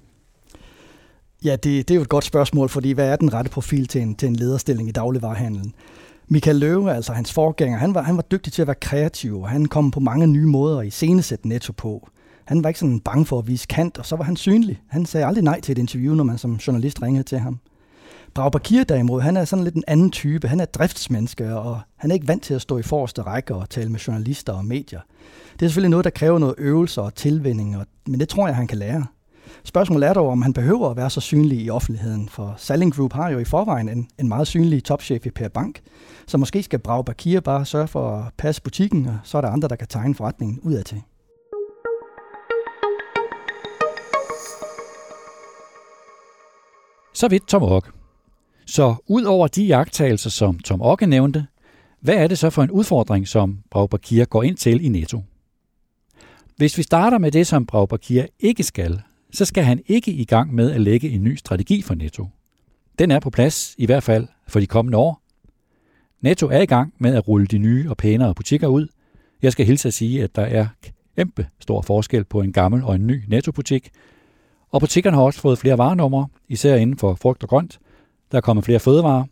Ja, 1.43 1.51
det, 1.51 1.63
det 1.63 1.91
er 1.91 1.95
jo 1.95 2.01
et 2.01 2.09
godt 2.09 2.23
spørgsmål, 2.23 2.69
fordi 2.69 2.91
hvad 2.91 3.09
er 3.09 3.15
den 3.15 3.33
rette 3.33 3.51
profil 3.51 3.87
til 3.87 4.01
en, 4.01 4.15
til 4.15 4.27
en 4.27 4.35
lederstilling 4.35 4.89
i 4.89 4.91
dagligvarerhandlen? 4.91 5.73
Michael 6.27 6.55
Løve, 6.55 6.93
altså 6.93 7.13
hans 7.13 7.33
forgænger, 7.33 7.77
han 7.77 7.93
var, 7.93 8.01
han 8.01 8.15
var 8.15 8.21
dygtig 8.21 8.53
til 8.53 8.61
at 8.61 8.67
være 8.67 8.75
kreativ, 8.81 9.41
og 9.41 9.49
han 9.49 9.65
kom 9.65 9.91
på 9.91 9.99
mange 9.99 10.27
nye 10.27 10.45
måder 10.45 10.81
i 10.81 10.89
scenesæt 10.89 11.45
netto 11.45 11.73
på. 11.73 12.09
Han 12.45 12.63
var 12.63 12.69
ikke 12.69 12.79
sådan 12.79 12.99
bange 12.99 13.25
for 13.25 13.39
at 13.39 13.47
vise 13.47 13.67
kant, 13.67 13.97
og 13.97 14.05
så 14.05 14.15
var 14.15 14.23
han 14.23 14.35
synlig. 14.35 14.81
Han 14.87 15.05
sagde 15.05 15.25
aldrig 15.25 15.43
nej 15.43 15.61
til 15.61 15.71
et 15.71 15.77
interview, 15.77 16.15
når 16.15 16.23
man 16.23 16.37
som 16.37 16.55
journalist 16.55 17.01
ringede 17.01 17.23
til 17.23 17.39
ham. 17.39 17.59
Brag 18.33 18.51
Bakir 18.51 18.83
derimod, 18.83 19.21
han 19.21 19.37
er 19.37 19.45
sådan 19.45 19.63
lidt 19.63 19.75
en 19.75 19.83
anden 19.87 20.11
type. 20.11 20.47
Han 20.47 20.59
er 20.59 20.65
driftsmenneske, 20.65 21.55
og 21.55 21.79
han 21.95 22.11
er 22.11 22.13
ikke 22.13 22.27
vant 22.27 22.43
til 22.43 22.53
at 22.53 22.61
stå 22.61 22.77
i 22.77 22.83
forreste 22.83 23.21
række 23.21 23.55
og 23.55 23.69
tale 23.69 23.89
med 23.89 23.99
journalister 23.99 24.53
og 24.53 24.65
medier. 24.65 24.99
Det 25.53 25.65
er 25.65 25.69
selvfølgelig 25.69 25.89
noget, 25.89 26.03
der 26.03 26.09
kræver 26.09 26.39
noget 26.39 26.55
øvelse 26.57 27.01
og 27.01 27.15
tilvænning, 27.15 27.75
men 28.07 28.19
det 28.19 28.29
tror 28.29 28.47
jeg, 28.47 28.55
han 28.55 28.67
kan 28.67 28.77
lære. 28.77 29.05
Spørgsmålet 29.63 30.09
er 30.09 30.13
dog, 30.13 30.29
om 30.29 30.41
han 30.41 30.53
behøver 30.53 30.89
at 30.89 30.97
være 30.97 31.09
så 31.09 31.21
synlig 31.21 31.61
i 31.61 31.69
offentligheden, 31.69 32.29
for 32.29 32.53
Salling 32.57 32.95
Group 32.95 33.13
har 33.13 33.29
jo 33.29 33.39
i 33.39 33.45
forvejen 33.45 33.89
en, 33.89 34.07
en 34.19 34.27
meget 34.27 34.47
synlig 34.47 34.83
topchef 34.83 35.25
i 35.25 35.29
Per 35.29 35.47
Bank, 35.49 35.81
så 36.27 36.37
måske 36.37 36.63
skal 36.63 36.79
Brag 36.79 37.05
Bakir 37.05 37.39
bare 37.39 37.65
sørge 37.65 37.87
for 37.87 38.17
at 38.17 38.33
passe 38.37 38.61
butikken, 38.61 39.07
og 39.07 39.17
så 39.23 39.37
er 39.37 39.41
der 39.41 39.49
andre, 39.49 39.67
der 39.67 39.75
kan 39.75 39.87
tegne 39.87 40.15
forretningen 40.15 40.59
udad 40.59 40.83
til. 40.83 41.01
Så 47.13 47.27
vidt 47.27 47.47
Tom 47.47 47.63
Ock. 47.63 47.91
Så 48.65 48.95
ud 49.07 49.23
over 49.23 49.47
de 49.47 49.65
jagttagelser, 49.65 50.29
som 50.29 50.59
Tom 50.59 50.81
Okke 50.81 51.05
nævnte, 51.05 51.47
hvad 52.01 52.15
er 52.15 52.27
det 52.27 52.37
så 52.37 52.49
for 52.49 52.63
en 52.63 52.71
udfordring, 52.71 53.27
som 53.27 53.59
Brag 53.71 53.89
Bakir 53.89 54.25
går 54.25 54.43
ind 54.43 54.57
til 54.57 54.85
i 54.85 54.89
Netto? 54.89 55.21
Hvis 56.57 56.77
vi 56.77 56.83
starter 56.83 57.17
med 57.17 57.31
det, 57.31 57.47
som 57.47 57.65
Brag 57.65 57.87
Bakir 57.87 58.25
ikke 58.39 58.63
skal, 58.63 59.01
så 59.33 59.45
skal 59.45 59.63
han 59.63 59.81
ikke 59.87 60.11
i 60.11 60.25
gang 60.25 60.53
med 60.53 60.71
at 60.71 60.81
lægge 60.81 61.09
en 61.09 61.23
ny 61.23 61.35
strategi 61.35 61.81
for 61.81 61.95
Netto. 61.95 62.27
Den 62.99 63.11
er 63.11 63.19
på 63.19 63.29
plads, 63.29 63.75
i 63.77 63.85
hvert 63.85 64.03
fald 64.03 64.27
for 64.47 64.59
de 64.59 64.67
kommende 64.67 64.97
år. 64.97 65.21
Netto 66.21 66.47
er 66.47 66.61
i 66.61 66.65
gang 66.65 66.93
med 66.97 67.15
at 67.15 67.27
rulle 67.27 67.47
de 67.47 67.57
nye 67.57 67.89
og 67.89 67.97
pænere 67.97 68.35
butikker 68.35 68.67
ud. 68.67 68.87
Jeg 69.41 69.51
skal 69.51 69.65
hilse 69.65 69.87
at 69.87 69.93
sige, 69.93 70.23
at 70.23 70.35
der 70.35 70.41
er 70.41 70.67
kæmpe 71.15 71.47
stor 71.59 71.81
forskel 71.81 72.23
på 72.23 72.41
en 72.41 72.53
gammel 72.53 72.83
og 72.83 72.95
en 72.95 73.07
ny 73.07 73.23
Netto-butik. 73.27 73.89
Og 74.71 74.79
butikkerne 74.79 75.17
har 75.17 75.23
også 75.23 75.39
fået 75.39 75.57
flere 75.57 75.77
varenumre, 75.77 76.27
især 76.49 76.75
inden 76.75 76.97
for 76.97 77.15
frugt 77.15 77.43
og 77.43 77.49
grønt. 77.49 77.79
Der 78.31 78.37
er 78.37 78.41
kommet 78.41 78.65
flere 78.65 78.79
fødevarer, 78.79 79.25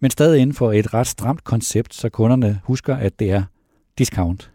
men 0.00 0.10
stadig 0.10 0.40
inden 0.40 0.54
for 0.54 0.72
et 0.72 0.94
ret 0.94 1.06
stramt 1.06 1.44
koncept, 1.44 1.94
så 1.94 2.08
kunderne 2.08 2.60
husker, 2.64 2.96
at 2.96 3.18
det 3.18 3.30
er 3.30 3.42
discount. 3.98 4.50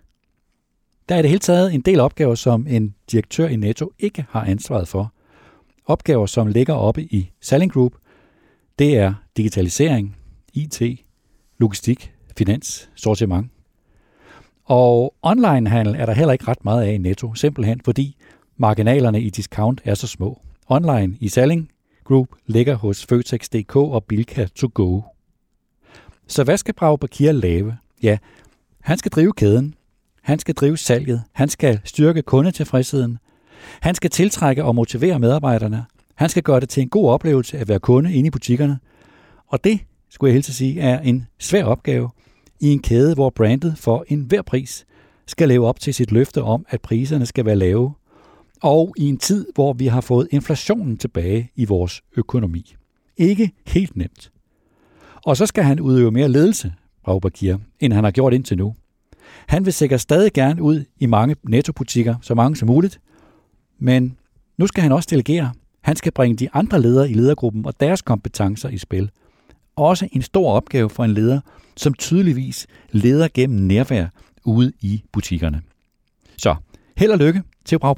Der 1.09 1.15
er 1.15 1.21
det 1.21 1.29
hele 1.29 1.39
taget 1.39 1.73
en 1.73 1.81
del 1.81 1.99
opgaver, 1.99 2.35
som 2.35 2.67
en 2.67 2.95
direktør 3.11 3.47
i 3.47 3.55
Netto 3.55 3.91
ikke 3.99 4.25
har 4.29 4.41
ansvaret 4.45 4.87
for. 4.87 5.13
Opgaver, 5.85 6.25
som 6.25 6.47
ligger 6.47 6.73
oppe 6.73 7.03
i 7.03 7.31
Selling 7.41 7.71
Group, 7.71 7.93
det 8.79 8.97
er 8.97 9.13
digitalisering, 9.37 10.17
IT, 10.53 10.81
logistik, 11.57 12.13
finans, 12.37 12.89
sortiment. 12.95 13.51
Og 14.65 15.15
onlinehandel 15.21 15.95
er 15.95 16.05
der 16.05 16.13
heller 16.13 16.33
ikke 16.33 16.47
ret 16.47 16.65
meget 16.65 16.83
af 16.83 16.93
i 16.93 16.97
Netto, 16.97 17.33
simpelthen 17.33 17.81
fordi 17.85 18.17
marginalerne 18.57 19.21
i 19.21 19.29
discount 19.29 19.81
er 19.83 19.95
så 19.95 20.07
små. 20.07 20.41
Online 20.67 21.17
i 21.19 21.29
Selling 21.29 21.69
Group 22.03 22.27
ligger 22.45 22.75
hos 22.75 23.05
Føtex.dk 23.05 23.75
og 23.75 24.03
Bilka 24.03 24.47
to 24.55 24.69
go. 24.73 25.01
Så 26.27 26.43
hvad 26.43 26.57
skal 26.57 26.73
Brag 26.73 26.99
Bakir 26.99 27.31
lave? 27.31 27.77
Ja, 28.03 28.17
han 28.81 28.97
skal 28.97 29.11
drive 29.11 29.33
kæden, 29.33 29.75
han 30.25 30.39
skal 30.39 30.55
drive 30.55 30.77
salget. 30.77 31.23
Han 31.31 31.49
skal 31.49 31.79
styrke 31.83 32.21
kundetilfredsheden. 32.21 33.17
Han 33.81 33.95
skal 33.95 34.09
tiltrække 34.09 34.63
og 34.63 34.75
motivere 34.75 35.19
medarbejderne. 35.19 35.85
Han 36.15 36.29
skal 36.29 36.43
gøre 36.43 36.59
det 36.59 36.69
til 36.69 36.81
en 36.81 36.89
god 36.89 37.09
oplevelse 37.09 37.57
at 37.57 37.67
være 37.67 37.79
kunde 37.79 38.13
inde 38.13 38.27
i 38.27 38.31
butikkerne. 38.31 38.79
Og 39.47 39.63
det, 39.63 39.79
skulle 40.09 40.29
jeg 40.29 40.33
helt 40.33 40.45
sige, 40.45 40.81
er 40.81 40.99
en 40.99 41.27
svær 41.39 41.63
opgave 41.63 42.09
i 42.59 42.67
en 42.67 42.81
kæde, 42.81 43.13
hvor 43.13 43.29
brandet 43.29 43.77
for 43.77 44.05
enhver 44.07 44.41
pris 44.41 44.85
skal 45.27 45.47
leve 45.47 45.67
op 45.67 45.79
til 45.79 45.93
sit 45.93 46.11
løfte 46.11 46.43
om, 46.43 46.65
at 46.69 46.81
priserne 46.81 47.25
skal 47.25 47.45
være 47.45 47.55
lave. 47.55 47.93
Og 48.61 48.93
i 48.97 49.09
en 49.09 49.17
tid, 49.17 49.45
hvor 49.55 49.73
vi 49.73 49.87
har 49.87 50.01
fået 50.01 50.27
inflationen 50.31 50.97
tilbage 50.97 51.51
i 51.55 51.65
vores 51.65 52.01
økonomi. 52.17 52.75
Ikke 53.17 53.51
helt 53.67 53.95
nemt. 53.95 54.31
Og 55.25 55.37
så 55.37 55.45
skal 55.45 55.63
han 55.63 55.79
udøve 55.79 56.11
mere 56.11 56.29
ledelse, 56.29 56.73
Raubakir, 57.07 57.57
end 57.79 57.93
han 57.93 58.03
har 58.03 58.11
gjort 58.11 58.33
indtil 58.33 58.57
nu. 58.57 58.75
Han 59.47 59.65
vil 59.65 59.73
sikkert 59.73 60.01
stadig 60.01 60.33
gerne 60.33 60.61
ud 60.61 60.83
i 60.99 61.05
mange 61.05 61.35
nettobutikker, 61.43 62.15
så 62.21 62.35
mange 62.35 62.55
som 62.55 62.67
muligt, 62.67 62.99
men 63.79 64.17
nu 64.57 64.67
skal 64.67 64.83
han 64.83 64.91
også 64.91 65.07
delegere. 65.11 65.51
Han 65.81 65.95
skal 65.95 66.11
bringe 66.11 66.37
de 66.37 66.49
andre 66.53 66.81
ledere 66.81 67.09
i 67.09 67.13
ledergruppen 67.13 67.65
og 67.65 67.79
deres 67.79 68.01
kompetencer 68.01 68.69
i 68.69 68.77
spil. 68.77 69.11
Også 69.75 70.07
en 70.11 70.21
stor 70.21 70.51
opgave 70.51 70.89
for 70.89 71.03
en 71.03 71.13
leder, 71.13 71.39
som 71.77 71.93
tydeligvis 71.93 72.67
leder 72.91 73.27
gennem 73.33 73.59
nærvær 73.59 74.07
ude 74.43 74.71
i 74.81 75.03
butikkerne. 75.11 75.61
Så 76.37 76.55
held 76.97 77.11
og 77.11 77.17
lykke 77.17 77.43
til 77.65 77.77
Rav 77.77 77.95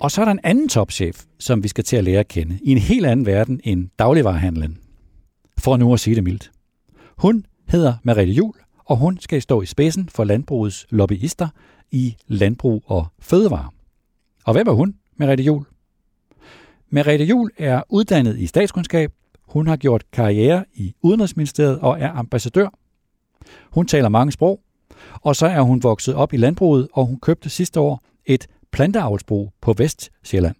Og 0.00 0.10
så 0.10 0.20
er 0.20 0.24
der 0.24 0.32
en 0.32 0.40
anden 0.42 0.68
topchef, 0.68 1.24
som 1.38 1.62
vi 1.62 1.68
skal 1.68 1.84
til 1.84 1.96
at 1.96 2.04
lære 2.04 2.20
at 2.20 2.28
kende, 2.28 2.58
i 2.62 2.72
en 2.72 2.78
helt 2.78 3.06
anden 3.06 3.26
verden 3.26 3.60
end 3.64 3.88
dagligvarerhandlen. 3.98 4.78
For 5.58 5.76
nu 5.76 5.92
at 5.92 6.00
sige 6.00 6.16
det 6.16 6.24
mildt. 6.24 6.50
Hun 7.16 7.46
hedder 7.68 7.94
Mariette 8.02 8.32
Jul, 8.32 8.54
og 8.84 8.96
hun 8.96 9.18
skal 9.20 9.42
stå 9.42 9.62
i 9.62 9.66
spidsen 9.66 10.08
for 10.08 10.24
landbrugets 10.24 10.86
lobbyister 10.90 11.48
i 11.90 12.16
Landbrug 12.26 12.82
og 12.86 13.06
Fødevare. 13.18 13.70
Og 14.44 14.52
hvem 14.52 14.68
er 14.68 14.72
hun, 14.72 14.94
Merete 15.16 15.42
Jul? 15.42 15.64
Merete 16.90 17.24
Jul 17.24 17.50
er 17.58 17.82
uddannet 17.88 18.38
i 18.38 18.46
statskundskab. 18.46 19.12
Hun 19.42 19.66
har 19.66 19.76
gjort 19.76 20.04
karriere 20.12 20.64
i 20.74 20.94
Udenrigsministeriet 21.02 21.78
og 21.78 22.00
er 22.00 22.10
ambassadør. 22.10 22.68
Hun 23.70 23.86
taler 23.86 24.08
mange 24.08 24.32
sprog, 24.32 24.60
og 25.12 25.36
så 25.36 25.46
er 25.46 25.60
hun 25.60 25.82
vokset 25.82 26.14
op 26.14 26.32
i 26.32 26.36
landbruget, 26.36 26.88
og 26.92 27.06
hun 27.06 27.20
købte 27.20 27.50
sidste 27.50 27.80
år 27.80 28.02
et 28.26 28.46
planteavlsbrug 28.72 29.52
på 29.60 29.72
Vestsjælland. 29.72 30.56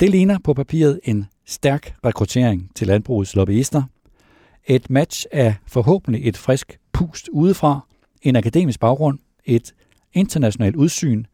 Det 0.00 0.10
ligner 0.10 0.38
på 0.44 0.54
papiret 0.54 1.00
en 1.04 1.26
stærk 1.46 1.94
rekruttering 2.04 2.70
til 2.74 2.86
landbrugets 2.86 3.36
lobbyister. 3.36 3.82
Et 4.66 4.90
match 4.90 5.26
af 5.32 5.54
forhåbentlig 5.66 6.28
et 6.28 6.36
frisk 6.36 6.78
pust 6.92 7.28
udefra, 7.32 7.86
en 8.22 8.36
akademisk 8.36 8.80
baggrund, 8.80 9.18
et 9.44 9.74
internationalt 10.12 10.76
udsyn 10.76 11.24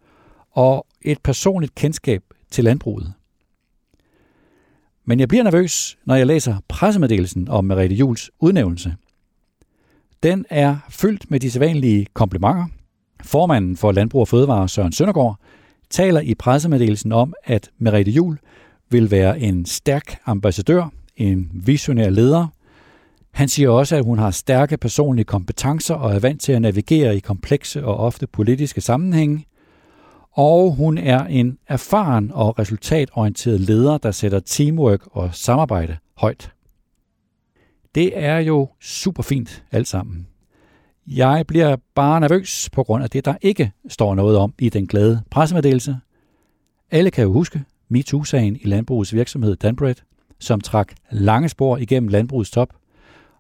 og 0.51 0.87
et 1.03 1.19
personligt 1.23 1.75
kendskab 1.75 2.23
til 2.51 2.65
landbruget. 2.65 3.13
Men 5.05 5.21
jeg 5.21 5.29
bliver 5.29 5.45
nervøs, 5.45 5.99
når 6.05 6.15
jeg 6.15 6.27
læser 6.27 6.57
pressemeddelelsen 6.69 7.49
om 7.49 7.65
Merete 7.65 7.95
Jules 7.95 8.31
udnævnelse. 8.39 8.97
Den 10.23 10.47
er 10.51 10.77
fyldt 10.89 11.31
med 11.31 11.41
de 11.41 11.51
sædvanlige 11.51 12.07
komplimenter– 12.15 12.67
Formanden 13.25 13.77
for 13.77 13.93
Landbrug 13.93 14.21
og 14.21 14.29
Fødevare, 14.29 14.69
Søren 14.69 14.93
Søndergaard, 14.93 15.39
taler 15.91 16.21
i 16.21 16.35
pressemeddelelsen 16.35 17.13
om, 17.13 17.35
at 17.45 17.71
Merete 17.79 18.11
Jul 18.11 18.39
vil 18.91 19.11
være 19.11 19.41
en 19.41 19.67
stærk 19.67 20.19
ambassadør, 20.27 20.89
en 21.17 21.51
visionær 21.53 22.11
leder. 22.11 22.47
Han 23.31 23.49
siger 23.49 23.71
også, 23.71 23.97
at 23.97 24.05
hun 24.05 24.19
har 24.19 24.31
stærke 24.31 24.77
personlige 24.77 25.25
kompetencer 25.25 25.95
og 25.95 26.15
er 26.15 26.19
vant 26.19 26.41
til 26.41 26.53
at 26.53 26.63
navigere 26.63 27.17
i 27.17 27.21
komplekse 27.21 27.85
og 27.85 27.97
ofte 27.97 28.27
politiske 28.27 28.81
sammenhænge. 28.81 29.47
Og 30.33 30.75
hun 30.75 30.99
er 30.99 31.25
en 31.25 31.59
erfaren 31.69 32.31
og 32.35 32.59
resultatorienteret 32.59 33.61
leder, 33.61 33.99
der 33.99 34.11
sætter 34.11 34.41
teamwork 34.41 35.01
og 35.11 35.35
samarbejde 35.35 35.97
højt. 36.17 36.53
Det 37.95 38.13
er 38.15 38.39
jo 38.39 38.69
super 38.81 39.23
fint 39.23 39.65
alt 39.73 39.89
sammen. 39.89 40.27
Jeg 41.07 41.47
bliver 41.47 41.77
bare 41.95 42.21
nervøs 42.21 42.71
på 42.73 42.83
grund 42.83 43.05
af 43.05 43.11
det, 43.11 43.25
der 43.25 43.35
ikke 43.43 43.73
står 43.89 44.15
noget 44.15 44.37
om 44.37 44.55
i 44.59 44.69
den 44.69 44.87
glade 44.87 45.23
pressemeddelelse. 45.31 45.97
Alle 46.91 47.11
kan 47.11 47.25
jo 47.25 47.33
huske 47.33 47.65
MeToo-sagen 47.89 48.57
i 48.57 48.67
landbrugets 48.67 49.15
virksomhed 49.15 49.57
Danbred, 49.57 49.95
som 50.39 50.61
trak 50.61 50.93
lange 51.11 51.49
spor 51.49 51.77
igennem 51.77 52.09
landbrugets 52.09 52.51
top, 52.51 52.75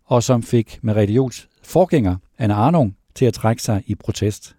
og 0.04 0.22
som 0.22 0.42
fik 0.42 0.78
Merete 0.82 1.12
Jules 1.12 1.48
forgænger, 1.62 2.16
Anna 2.38 2.54
Arnung, 2.54 2.96
til 3.14 3.24
at 3.24 3.34
trække 3.34 3.62
sig 3.62 3.82
i 3.86 3.94
protest. 3.94 4.56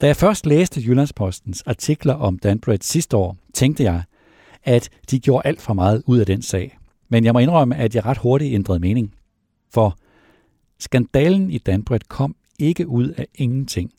Da 0.00 0.06
jeg 0.06 0.16
først 0.16 0.46
læste 0.46 0.80
Jyllandspostens 0.80 1.62
artikler 1.66 2.14
om 2.14 2.38
Danbred 2.38 2.78
sidste 2.80 3.16
år, 3.16 3.36
tænkte 3.54 3.82
jeg, 3.82 4.02
at 4.64 4.88
de 5.10 5.20
gjorde 5.20 5.46
alt 5.46 5.60
for 5.60 5.74
meget 5.74 6.02
ud 6.06 6.18
af 6.18 6.26
den 6.26 6.42
sag. 6.42 6.78
Men 7.08 7.24
jeg 7.24 7.32
må 7.32 7.38
indrømme, 7.38 7.76
at 7.76 7.94
jeg 7.94 8.06
ret 8.06 8.18
hurtigt 8.18 8.54
ændrede 8.54 8.78
mening. 8.78 9.14
For 9.70 9.98
Skandalen 10.82 11.50
i 11.50 11.58
Danbred 11.58 12.00
kom 12.08 12.36
ikke 12.58 12.88
ud 12.88 13.08
af 13.08 13.26
ingenting. 13.34 13.92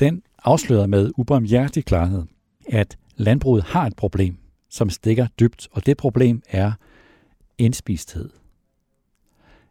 Den 0.00 0.22
afslørede 0.44 0.88
med 0.88 1.10
ubarmhjertig 1.16 1.84
klarhed, 1.84 2.22
at 2.68 2.98
landbruget 3.16 3.62
har 3.62 3.86
et 3.86 3.96
problem, 3.96 4.36
som 4.70 4.90
stikker 4.90 5.26
dybt, 5.40 5.68
og 5.72 5.86
det 5.86 5.96
problem 5.96 6.42
er 6.48 6.72
indspisthed. 7.58 8.30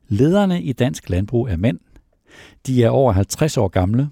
Lederne 0.08 0.64
i 0.64 0.74
dansk 0.74 1.10
landbrug 1.10 1.48
er 1.48 1.58
mænd. 1.58 1.80
De 2.68 2.84
er 2.84 2.90
over 2.90 3.12
50 3.12 3.58
år 3.58 3.68
gamle. 3.68 4.10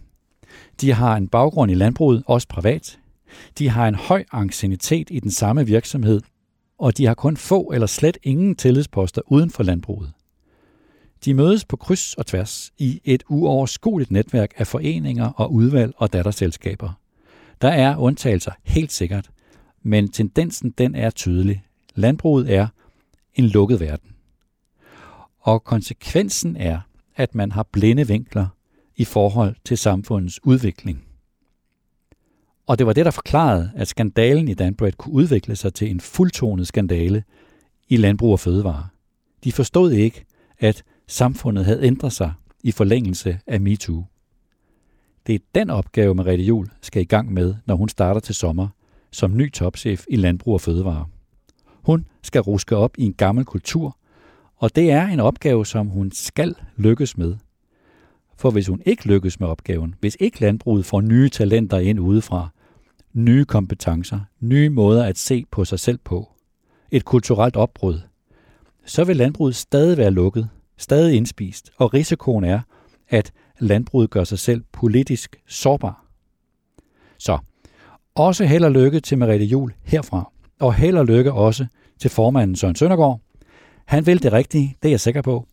De 0.81 0.93
har 0.93 1.17
en 1.17 1.27
baggrund 1.27 1.71
i 1.71 1.75
landbruget, 1.75 2.24
også 2.25 2.48
privat. 2.48 3.00
De 3.57 3.69
har 3.69 3.88
en 3.88 3.95
høj 3.95 4.24
ancienitet 4.31 5.07
i 5.12 5.19
den 5.19 5.31
samme 5.31 5.65
virksomhed, 5.65 6.21
og 6.77 6.98
de 6.98 7.05
har 7.05 7.13
kun 7.13 7.38
få 7.38 7.71
eller 7.74 7.88
slet 7.88 8.17
ingen 8.24 8.55
tillidsposter 8.55 9.21
uden 9.25 9.50
for 9.50 9.63
landbruget. 9.63 10.13
De 11.25 11.33
mødes 11.33 11.65
på 11.65 11.75
kryds 11.75 12.13
og 12.13 12.25
tværs 12.25 12.73
i 12.77 13.01
et 13.03 13.23
uoverskueligt 13.29 14.11
netværk 14.11 14.53
af 14.57 14.67
foreninger 14.67 15.29
og 15.29 15.53
udvalg 15.53 15.93
og 15.97 16.13
datterselskaber. 16.13 16.93
Der 17.61 17.67
er 17.67 17.97
undtagelser, 17.97 18.51
helt 18.63 18.91
sikkert, 18.91 19.29
men 19.83 20.11
tendensen 20.11 20.69
den 20.69 20.95
er 20.95 21.09
tydelig. 21.09 21.63
Landbruget 21.95 22.53
er 22.53 22.67
en 23.35 23.45
lukket 23.45 23.79
verden. 23.79 24.09
Og 25.39 25.63
konsekvensen 25.63 26.57
er, 26.57 26.79
at 27.15 27.35
man 27.35 27.51
har 27.51 27.63
blinde 27.63 28.07
vinkler 28.07 28.47
i 28.95 29.05
forhold 29.05 29.55
til 29.65 29.77
samfundets 29.77 30.45
udvikling. 30.45 31.03
Og 32.67 32.79
det 32.79 32.87
var 32.87 32.93
det, 32.93 33.05
der 33.05 33.11
forklarede, 33.11 33.71
at 33.75 33.87
skandalen 33.87 34.47
i 34.47 34.53
Danbred 34.53 34.91
kunne 34.91 35.13
udvikle 35.13 35.55
sig 35.55 35.73
til 35.73 35.91
en 35.91 35.99
fuldtonet 35.99 36.67
skandale 36.67 37.23
i 37.87 37.97
landbrug 37.97 38.31
og 38.31 38.39
fødevare. 38.39 38.87
De 39.43 39.51
forstod 39.51 39.91
ikke, 39.91 40.25
at 40.59 40.83
samfundet 41.12 41.65
havde 41.65 41.84
ændret 41.84 42.13
sig 42.13 42.34
i 42.63 42.72
forlængelse 42.72 43.39
af 43.48 43.62
MeToo. 43.62 44.06
Det 45.27 45.36
er 45.36 45.39
den 45.56 45.70
opgave, 45.70 46.15
Mariette 46.15 46.44
Jul 46.44 46.70
skal 46.82 47.01
i 47.01 47.06
gang 47.06 47.34
med, 47.34 47.56
når 47.65 47.75
hun 47.75 47.89
starter 47.89 48.22
til 48.22 48.36
sommer 48.36 48.68
som 49.12 49.38
ny 49.38 49.51
topchef 49.51 50.06
i 50.10 50.15
Landbrug 50.15 50.53
og 50.53 50.62
Fødevare. 50.62 51.06
Hun 51.65 52.06
skal 52.24 52.41
ruske 52.41 52.77
op 52.77 52.98
i 52.98 53.03
en 53.03 53.13
gammel 53.13 53.46
kultur, 53.46 53.98
og 54.56 54.75
det 54.75 54.91
er 54.91 55.08
en 55.08 55.20
opgave, 55.20 55.65
som 55.65 55.88
hun 55.88 56.12
skal 56.12 56.56
lykkes 56.77 57.18
med. 57.18 57.36
For 58.38 58.51
hvis 58.51 58.68
hun 58.68 58.82
ikke 58.86 59.08
lykkes 59.08 59.39
med 59.39 59.48
opgaven, 59.48 59.96
hvis 60.00 60.18
ikke 60.20 60.41
landbruget 60.41 60.86
får 60.86 61.01
nye 61.01 61.30
talenter 61.30 61.80
ind 61.80 62.00
udefra, 62.00 62.50
nye 63.13 63.46
kompetencer, 63.46 64.20
nye 64.39 64.70
måder 64.70 65.06
at 65.06 65.18
se 65.18 65.46
på 65.51 65.65
sig 65.65 65.80
selv 65.80 65.98
på, 65.98 66.32
et 66.91 67.06
kulturelt 67.06 67.56
opbrud, 67.56 68.00
så 68.86 69.03
vil 69.03 69.18
landbruget 69.18 69.56
stadig 69.56 69.98
være 69.98 70.12
lukket, 70.12 70.50
stadig 70.81 71.15
indspist, 71.15 71.71
og 71.77 71.93
risikoen 71.93 72.43
er, 72.43 72.59
at 73.09 73.31
landbruget 73.59 74.09
gør 74.09 74.23
sig 74.23 74.39
selv 74.39 74.63
politisk 74.71 75.35
sårbar. 75.47 76.05
Så 77.17 77.38
også 78.15 78.45
held 78.45 78.63
og 78.63 78.71
lykke 78.71 79.00
til 79.00 79.17
Merete 79.17 79.45
Jul 79.45 79.73
herfra, 79.83 80.31
og 80.59 80.73
held 80.73 80.97
og 80.97 81.05
lykke 81.05 81.31
også 81.31 81.65
til 82.00 82.09
formanden 82.09 82.55
Søren 82.55 82.75
Søndergaard. 82.75 83.19
Han 83.85 84.05
vil 84.05 84.23
det 84.23 84.33
rigtige, 84.33 84.75
det 84.83 84.89
er 84.89 84.93
jeg 84.93 85.00
sikker 85.00 85.21
på. 85.21 85.47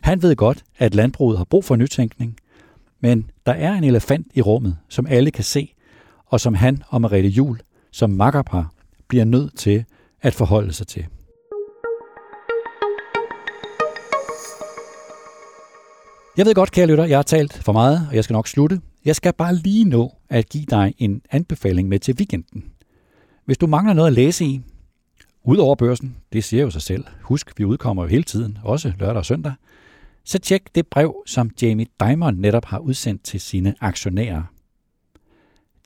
Han 0.00 0.22
ved 0.22 0.36
godt, 0.36 0.64
at 0.78 0.94
landbruget 0.94 1.38
har 1.38 1.44
brug 1.44 1.64
for 1.64 1.76
nytænkning, 1.76 2.36
men 3.00 3.30
der 3.46 3.52
er 3.52 3.72
en 3.72 3.84
elefant 3.84 4.26
i 4.34 4.40
rummet, 4.42 4.78
som 4.88 5.06
alle 5.06 5.30
kan 5.30 5.44
se, 5.44 5.74
og 6.26 6.40
som 6.40 6.54
han 6.54 6.82
og 6.88 7.00
Merete 7.00 7.28
Jul 7.28 7.60
som 7.92 8.10
makkerpar 8.10 8.72
bliver 9.08 9.24
nødt 9.24 9.58
til 9.58 9.84
at 10.20 10.34
forholde 10.34 10.72
sig 10.72 10.86
til. 10.86 11.06
Jeg 16.38 16.46
ved 16.46 16.54
godt, 16.54 16.72
kære 16.72 16.86
lytter, 16.86 17.04
jeg 17.04 17.18
har 17.18 17.22
talt 17.22 17.54
for 17.54 17.72
meget, 17.72 18.06
og 18.08 18.14
jeg 18.14 18.24
skal 18.24 18.34
nok 18.34 18.48
slutte. 18.48 18.80
Jeg 19.04 19.16
skal 19.16 19.32
bare 19.32 19.54
lige 19.54 19.84
nå 19.84 20.12
at 20.28 20.48
give 20.48 20.64
dig 20.70 20.94
en 20.98 21.22
anbefaling 21.30 21.88
med 21.88 21.98
til 21.98 22.14
weekenden. 22.18 22.64
Hvis 23.44 23.58
du 23.58 23.66
mangler 23.66 23.94
noget 23.94 24.06
at 24.06 24.12
læse 24.12 24.44
i, 24.44 24.60
Udover 25.44 25.74
børsen, 25.74 26.16
det 26.32 26.44
siger 26.44 26.62
jo 26.62 26.70
sig 26.70 26.82
selv. 26.82 27.04
Husk, 27.22 27.58
vi 27.58 27.64
udkommer 27.64 28.02
jo 28.02 28.08
hele 28.08 28.22
tiden, 28.22 28.58
også 28.62 28.92
lørdag 28.98 29.16
og 29.16 29.26
søndag. 29.26 29.52
Så 30.24 30.38
tjek 30.38 30.74
det 30.74 30.86
brev, 30.86 31.22
som 31.26 31.50
Jamie 31.62 31.86
Dimon 32.00 32.34
netop 32.34 32.64
har 32.64 32.78
udsendt 32.78 33.22
til 33.22 33.40
sine 33.40 33.74
aktionærer. 33.80 34.42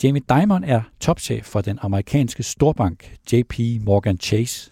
Jamie 0.03 0.23
Dimon 0.29 0.65
er 0.65 0.83
topchef 1.01 1.45
for 1.45 1.61
den 1.61 1.79
amerikanske 1.83 2.43
storbank 2.43 3.17
JP 3.33 3.59
Morgan 3.81 4.19
Chase. 4.21 4.71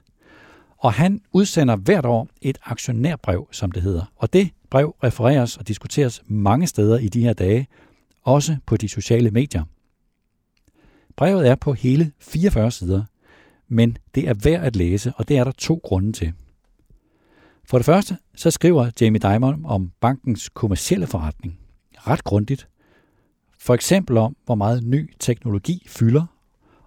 Og 0.80 0.92
han 0.92 1.20
udsender 1.32 1.76
hvert 1.76 2.06
år 2.06 2.28
et 2.42 2.58
aktionærbrev, 2.64 3.48
som 3.52 3.72
det 3.72 3.82
hedder. 3.82 4.12
Og 4.16 4.32
det 4.32 4.50
brev 4.70 4.94
refereres 5.04 5.56
og 5.56 5.68
diskuteres 5.68 6.22
mange 6.26 6.66
steder 6.66 6.98
i 6.98 7.08
de 7.08 7.22
her 7.22 7.32
dage, 7.32 7.68
også 8.22 8.56
på 8.66 8.76
de 8.76 8.88
sociale 8.88 9.30
medier. 9.30 9.64
Brevet 11.16 11.48
er 11.48 11.54
på 11.54 11.72
hele 11.72 12.12
44 12.20 12.70
sider, 12.70 13.04
men 13.68 13.98
det 14.14 14.28
er 14.28 14.34
værd 14.34 14.64
at 14.64 14.76
læse, 14.76 15.12
og 15.16 15.28
det 15.28 15.38
er 15.38 15.44
der 15.44 15.52
to 15.52 15.80
grunde 15.84 16.12
til. 16.12 16.32
For 17.64 17.78
det 17.78 17.84
første, 17.84 18.16
så 18.34 18.50
skriver 18.50 18.90
Jamie 19.00 19.20
Dimon 19.20 19.64
om 19.64 19.92
bankens 20.00 20.48
kommercielle 20.48 21.06
forretning. 21.06 21.58
Ret 21.98 22.24
grundigt. 22.24 22.68
For 23.58 23.74
eksempel 23.74 24.16
om, 24.16 24.36
hvor 24.44 24.54
meget 24.54 24.84
ny 24.84 25.14
teknologi 25.18 25.84
fylder, 25.86 26.26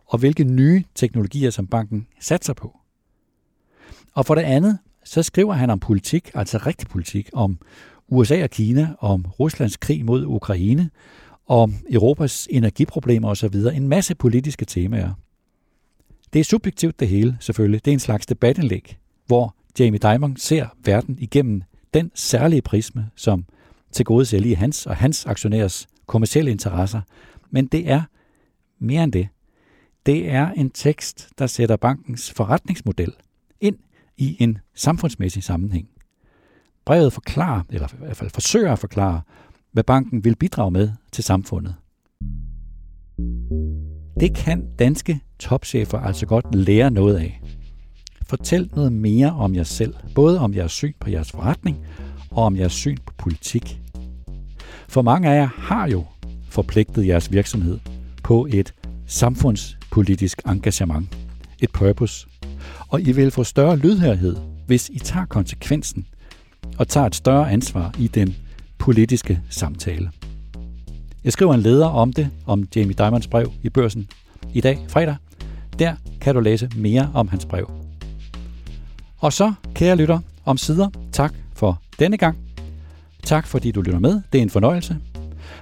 og 0.06 0.20
hvilke 0.20 0.44
nye 0.44 0.84
teknologier, 0.96 1.50
som 1.50 1.68
banken 1.68 2.08
satser 2.20 2.54
på. 2.54 2.80
Og 4.14 4.26
for 4.26 4.36
det 4.36 4.42
andet, 4.42 4.78
så 5.04 5.24
skriver 5.24 5.54
han 5.54 5.70
om 5.70 5.80
politik, 5.80 6.32
altså 6.34 6.58
rigtig 6.58 6.88
politik, 6.88 7.30
om 7.34 7.58
USA 8.08 8.44
og 8.44 8.50
Kina, 8.50 8.90
om 9.00 9.26
Ruslands 9.40 9.78
krig 9.78 10.06
mod 10.06 10.26
Ukraine, 10.26 10.90
om 11.48 11.74
Europas 11.90 12.48
energiproblemer 12.52 13.30
osv. 13.30 13.56
En 13.56 13.88
masse 13.88 14.16
politiske 14.16 14.66
temaer. 14.66 15.14
Det 16.34 16.40
er 16.40 16.44
subjektivt 16.44 17.00
det 17.00 17.08
hele, 17.08 17.38
selvfølgelig. 17.40 17.86
Det 17.86 17.92
er 17.92 17.94
en 17.94 18.00
slags 18.00 18.26
debatindlæg, 18.26 18.98
hvor 19.26 19.56
Jamie 19.80 20.00
Dimon 20.00 20.38
ser 20.38 20.68
verden 20.86 21.18
igennem 21.20 21.64
den 21.94 22.12
særlige 22.16 22.62
prisme, 22.62 23.10
som 23.16 23.46
til 23.92 24.06
gode 24.06 24.26
ser 24.26 24.40
lige 24.40 24.56
hans 24.56 24.86
og 24.86 24.96
hans 24.96 25.26
aktionærers 25.26 25.88
kommersielle 26.08 26.52
interesser. 26.52 27.02
Men 27.52 27.66
det 27.66 27.90
er 27.90 28.02
mere 28.80 29.04
end 29.04 29.12
det. 29.12 29.28
Det 30.06 30.30
er 30.30 30.50
en 30.50 30.70
tekst, 30.70 31.30
der 31.38 31.48
sætter 31.48 31.76
bankens 31.76 32.32
forretningsmodel 32.32 33.14
i 34.18 34.38
en 34.40 34.58
samfundsmæssig 34.76 35.44
sammenhæng. 35.44 35.88
Brevet 36.86 37.14
forklarer, 37.14 37.62
eller 37.70 37.88
i 37.94 37.98
hvert 37.98 38.18
fald 38.18 38.30
forsøger 38.30 38.72
at 38.72 38.80
forklare, 38.80 39.22
hvad 39.72 39.84
banken 39.84 40.24
vil 40.24 40.36
bidrage 40.36 40.72
med 40.72 40.92
til 41.12 41.24
samfundet. 41.24 41.76
Det 44.20 44.36
kan 44.36 44.76
danske 44.80 45.20
topchefer 45.40 46.00
altså 46.00 46.26
godt 46.26 46.56
lære 46.56 46.92
noget 46.92 47.18
af. 47.18 47.42
Fortæl 48.26 48.70
noget 48.76 48.92
mere 48.92 49.32
om 49.32 49.56
jer 49.56 49.64
selv, 49.64 49.94
både 50.16 50.40
om 50.40 50.54
jeres 50.54 50.72
syn 50.72 50.94
på 51.00 51.10
jeres 51.10 51.32
forretning 51.32 51.78
og 52.32 52.44
om 52.44 52.56
jeres 52.56 52.74
syn 52.74 52.98
på 53.06 53.14
politik. 53.18 53.82
For 54.90 55.02
mange 55.02 55.30
af 55.30 55.36
jer 55.36 55.50
har 55.58 55.88
jo 55.88 56.06
forpligtet 56.50 57.08
jeres 57.08 57.32
virksomhed 57.32 57.80
på 58.24 58.48
et 58.50 58.74
samfundspolitisk 59.06 60.42
engagement, 60.48 61.18
et 61.60 61.72
purpose, 61.72 62.28
og 62.88 63.02
I 63.02 63.12
vil 63.12 63.32
få 63.32 63.44
større 63.44 63.78
lydhørhed, 63.78 64.36
hvis 64.68 64.90
I 64.90 65.00
tager 65.00 65.26
konsekvensen 65.26 66.06
og 66.78 66.88
tager 66.88 67.08
et 67.08 67.16
større 67.16 67.52
ansvar 67.52 67.94
i 68.00 68.08
den 68.08 68.36
politiske 68.78 69.42
samtale. 69.50 70.12
Jeg 71.24 71.34
skriver 71.34 71.54
en 71.54 71.62
leder 71.62 71.88
om 71.88 72.14
det, 72.14 72.30
om 72.46 72.68
Jamie 72.76 72.94
Dimons 72.94 73.28
brev 73.28 73.52
i 73.64 73.70
børsen 73.70 74.08
i 74.54 74.62
dag, 74.62 74.80
fredag. 74.88 75.16
Der 75.80 75.96
kan 76.22 76.36
du 76.36 76.42
læse 76.42 76.70
mere 76.76 77.12
om 77.14 77.28
hans 77.28 77.46
brev. 77.46 77.72
Og 79.18 79.34
så, 79.34 79.54
kære 79.76 79.96
lytter, 79.96 80.20
om 80.46 80.58
sider, 80.58 80.90
tak 81.12 81.34
for 81.54 81.82
denne 82.00 82.18
gang. 82.18 82.38
Tak 83.24 83.48
fordi 83.48 83.72
du 83.72 83.82
lytter 83.82 84.00
med. 84.00 84.22
Det 84.32 84.38
er 84.38 84.42
en 84.42 84.50
fornøjelse. 84.50 84.98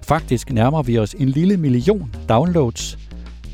Faktisk 0.04 0.52
nærmer 0.52 0.84
vi 0.84 0.98
os 0.98 1.14
en 1.14 1.30
lille 1.30 1.58
million 1.58 2.16
downloads, 2.30 2.98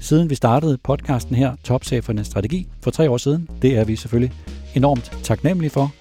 siden 0.02 0.30
vi 0.30 0.36
startede 0.36 0.78
podcasten 0.78 1.36
her, 1.36 1.56
Topchefernes 1.64 2.28
Strategi, 2.28 2.68
for 2.82 2.92
tre 2.92 3.10
år 3.10 3.18
siden. 3.18 3.50
Det 3.62 3.78
er 3.78 3.86
vi 3.86 3.96
selvfølgelig 3.96 4.36
enormt 4.76 5.12
taknemmelige 5.24 5.70
for. 5.72 5.94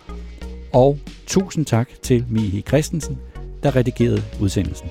Og 0.73 0.99
tusind 1.27 1.67
tak 1.67 1.89
til 2.03 2.25
Mihi 2.31 2.61
Christensen, 2.61 3.19
der 3.63 3.77
redigerede 3.77 4.23
udsendelsen. 4.41 4.89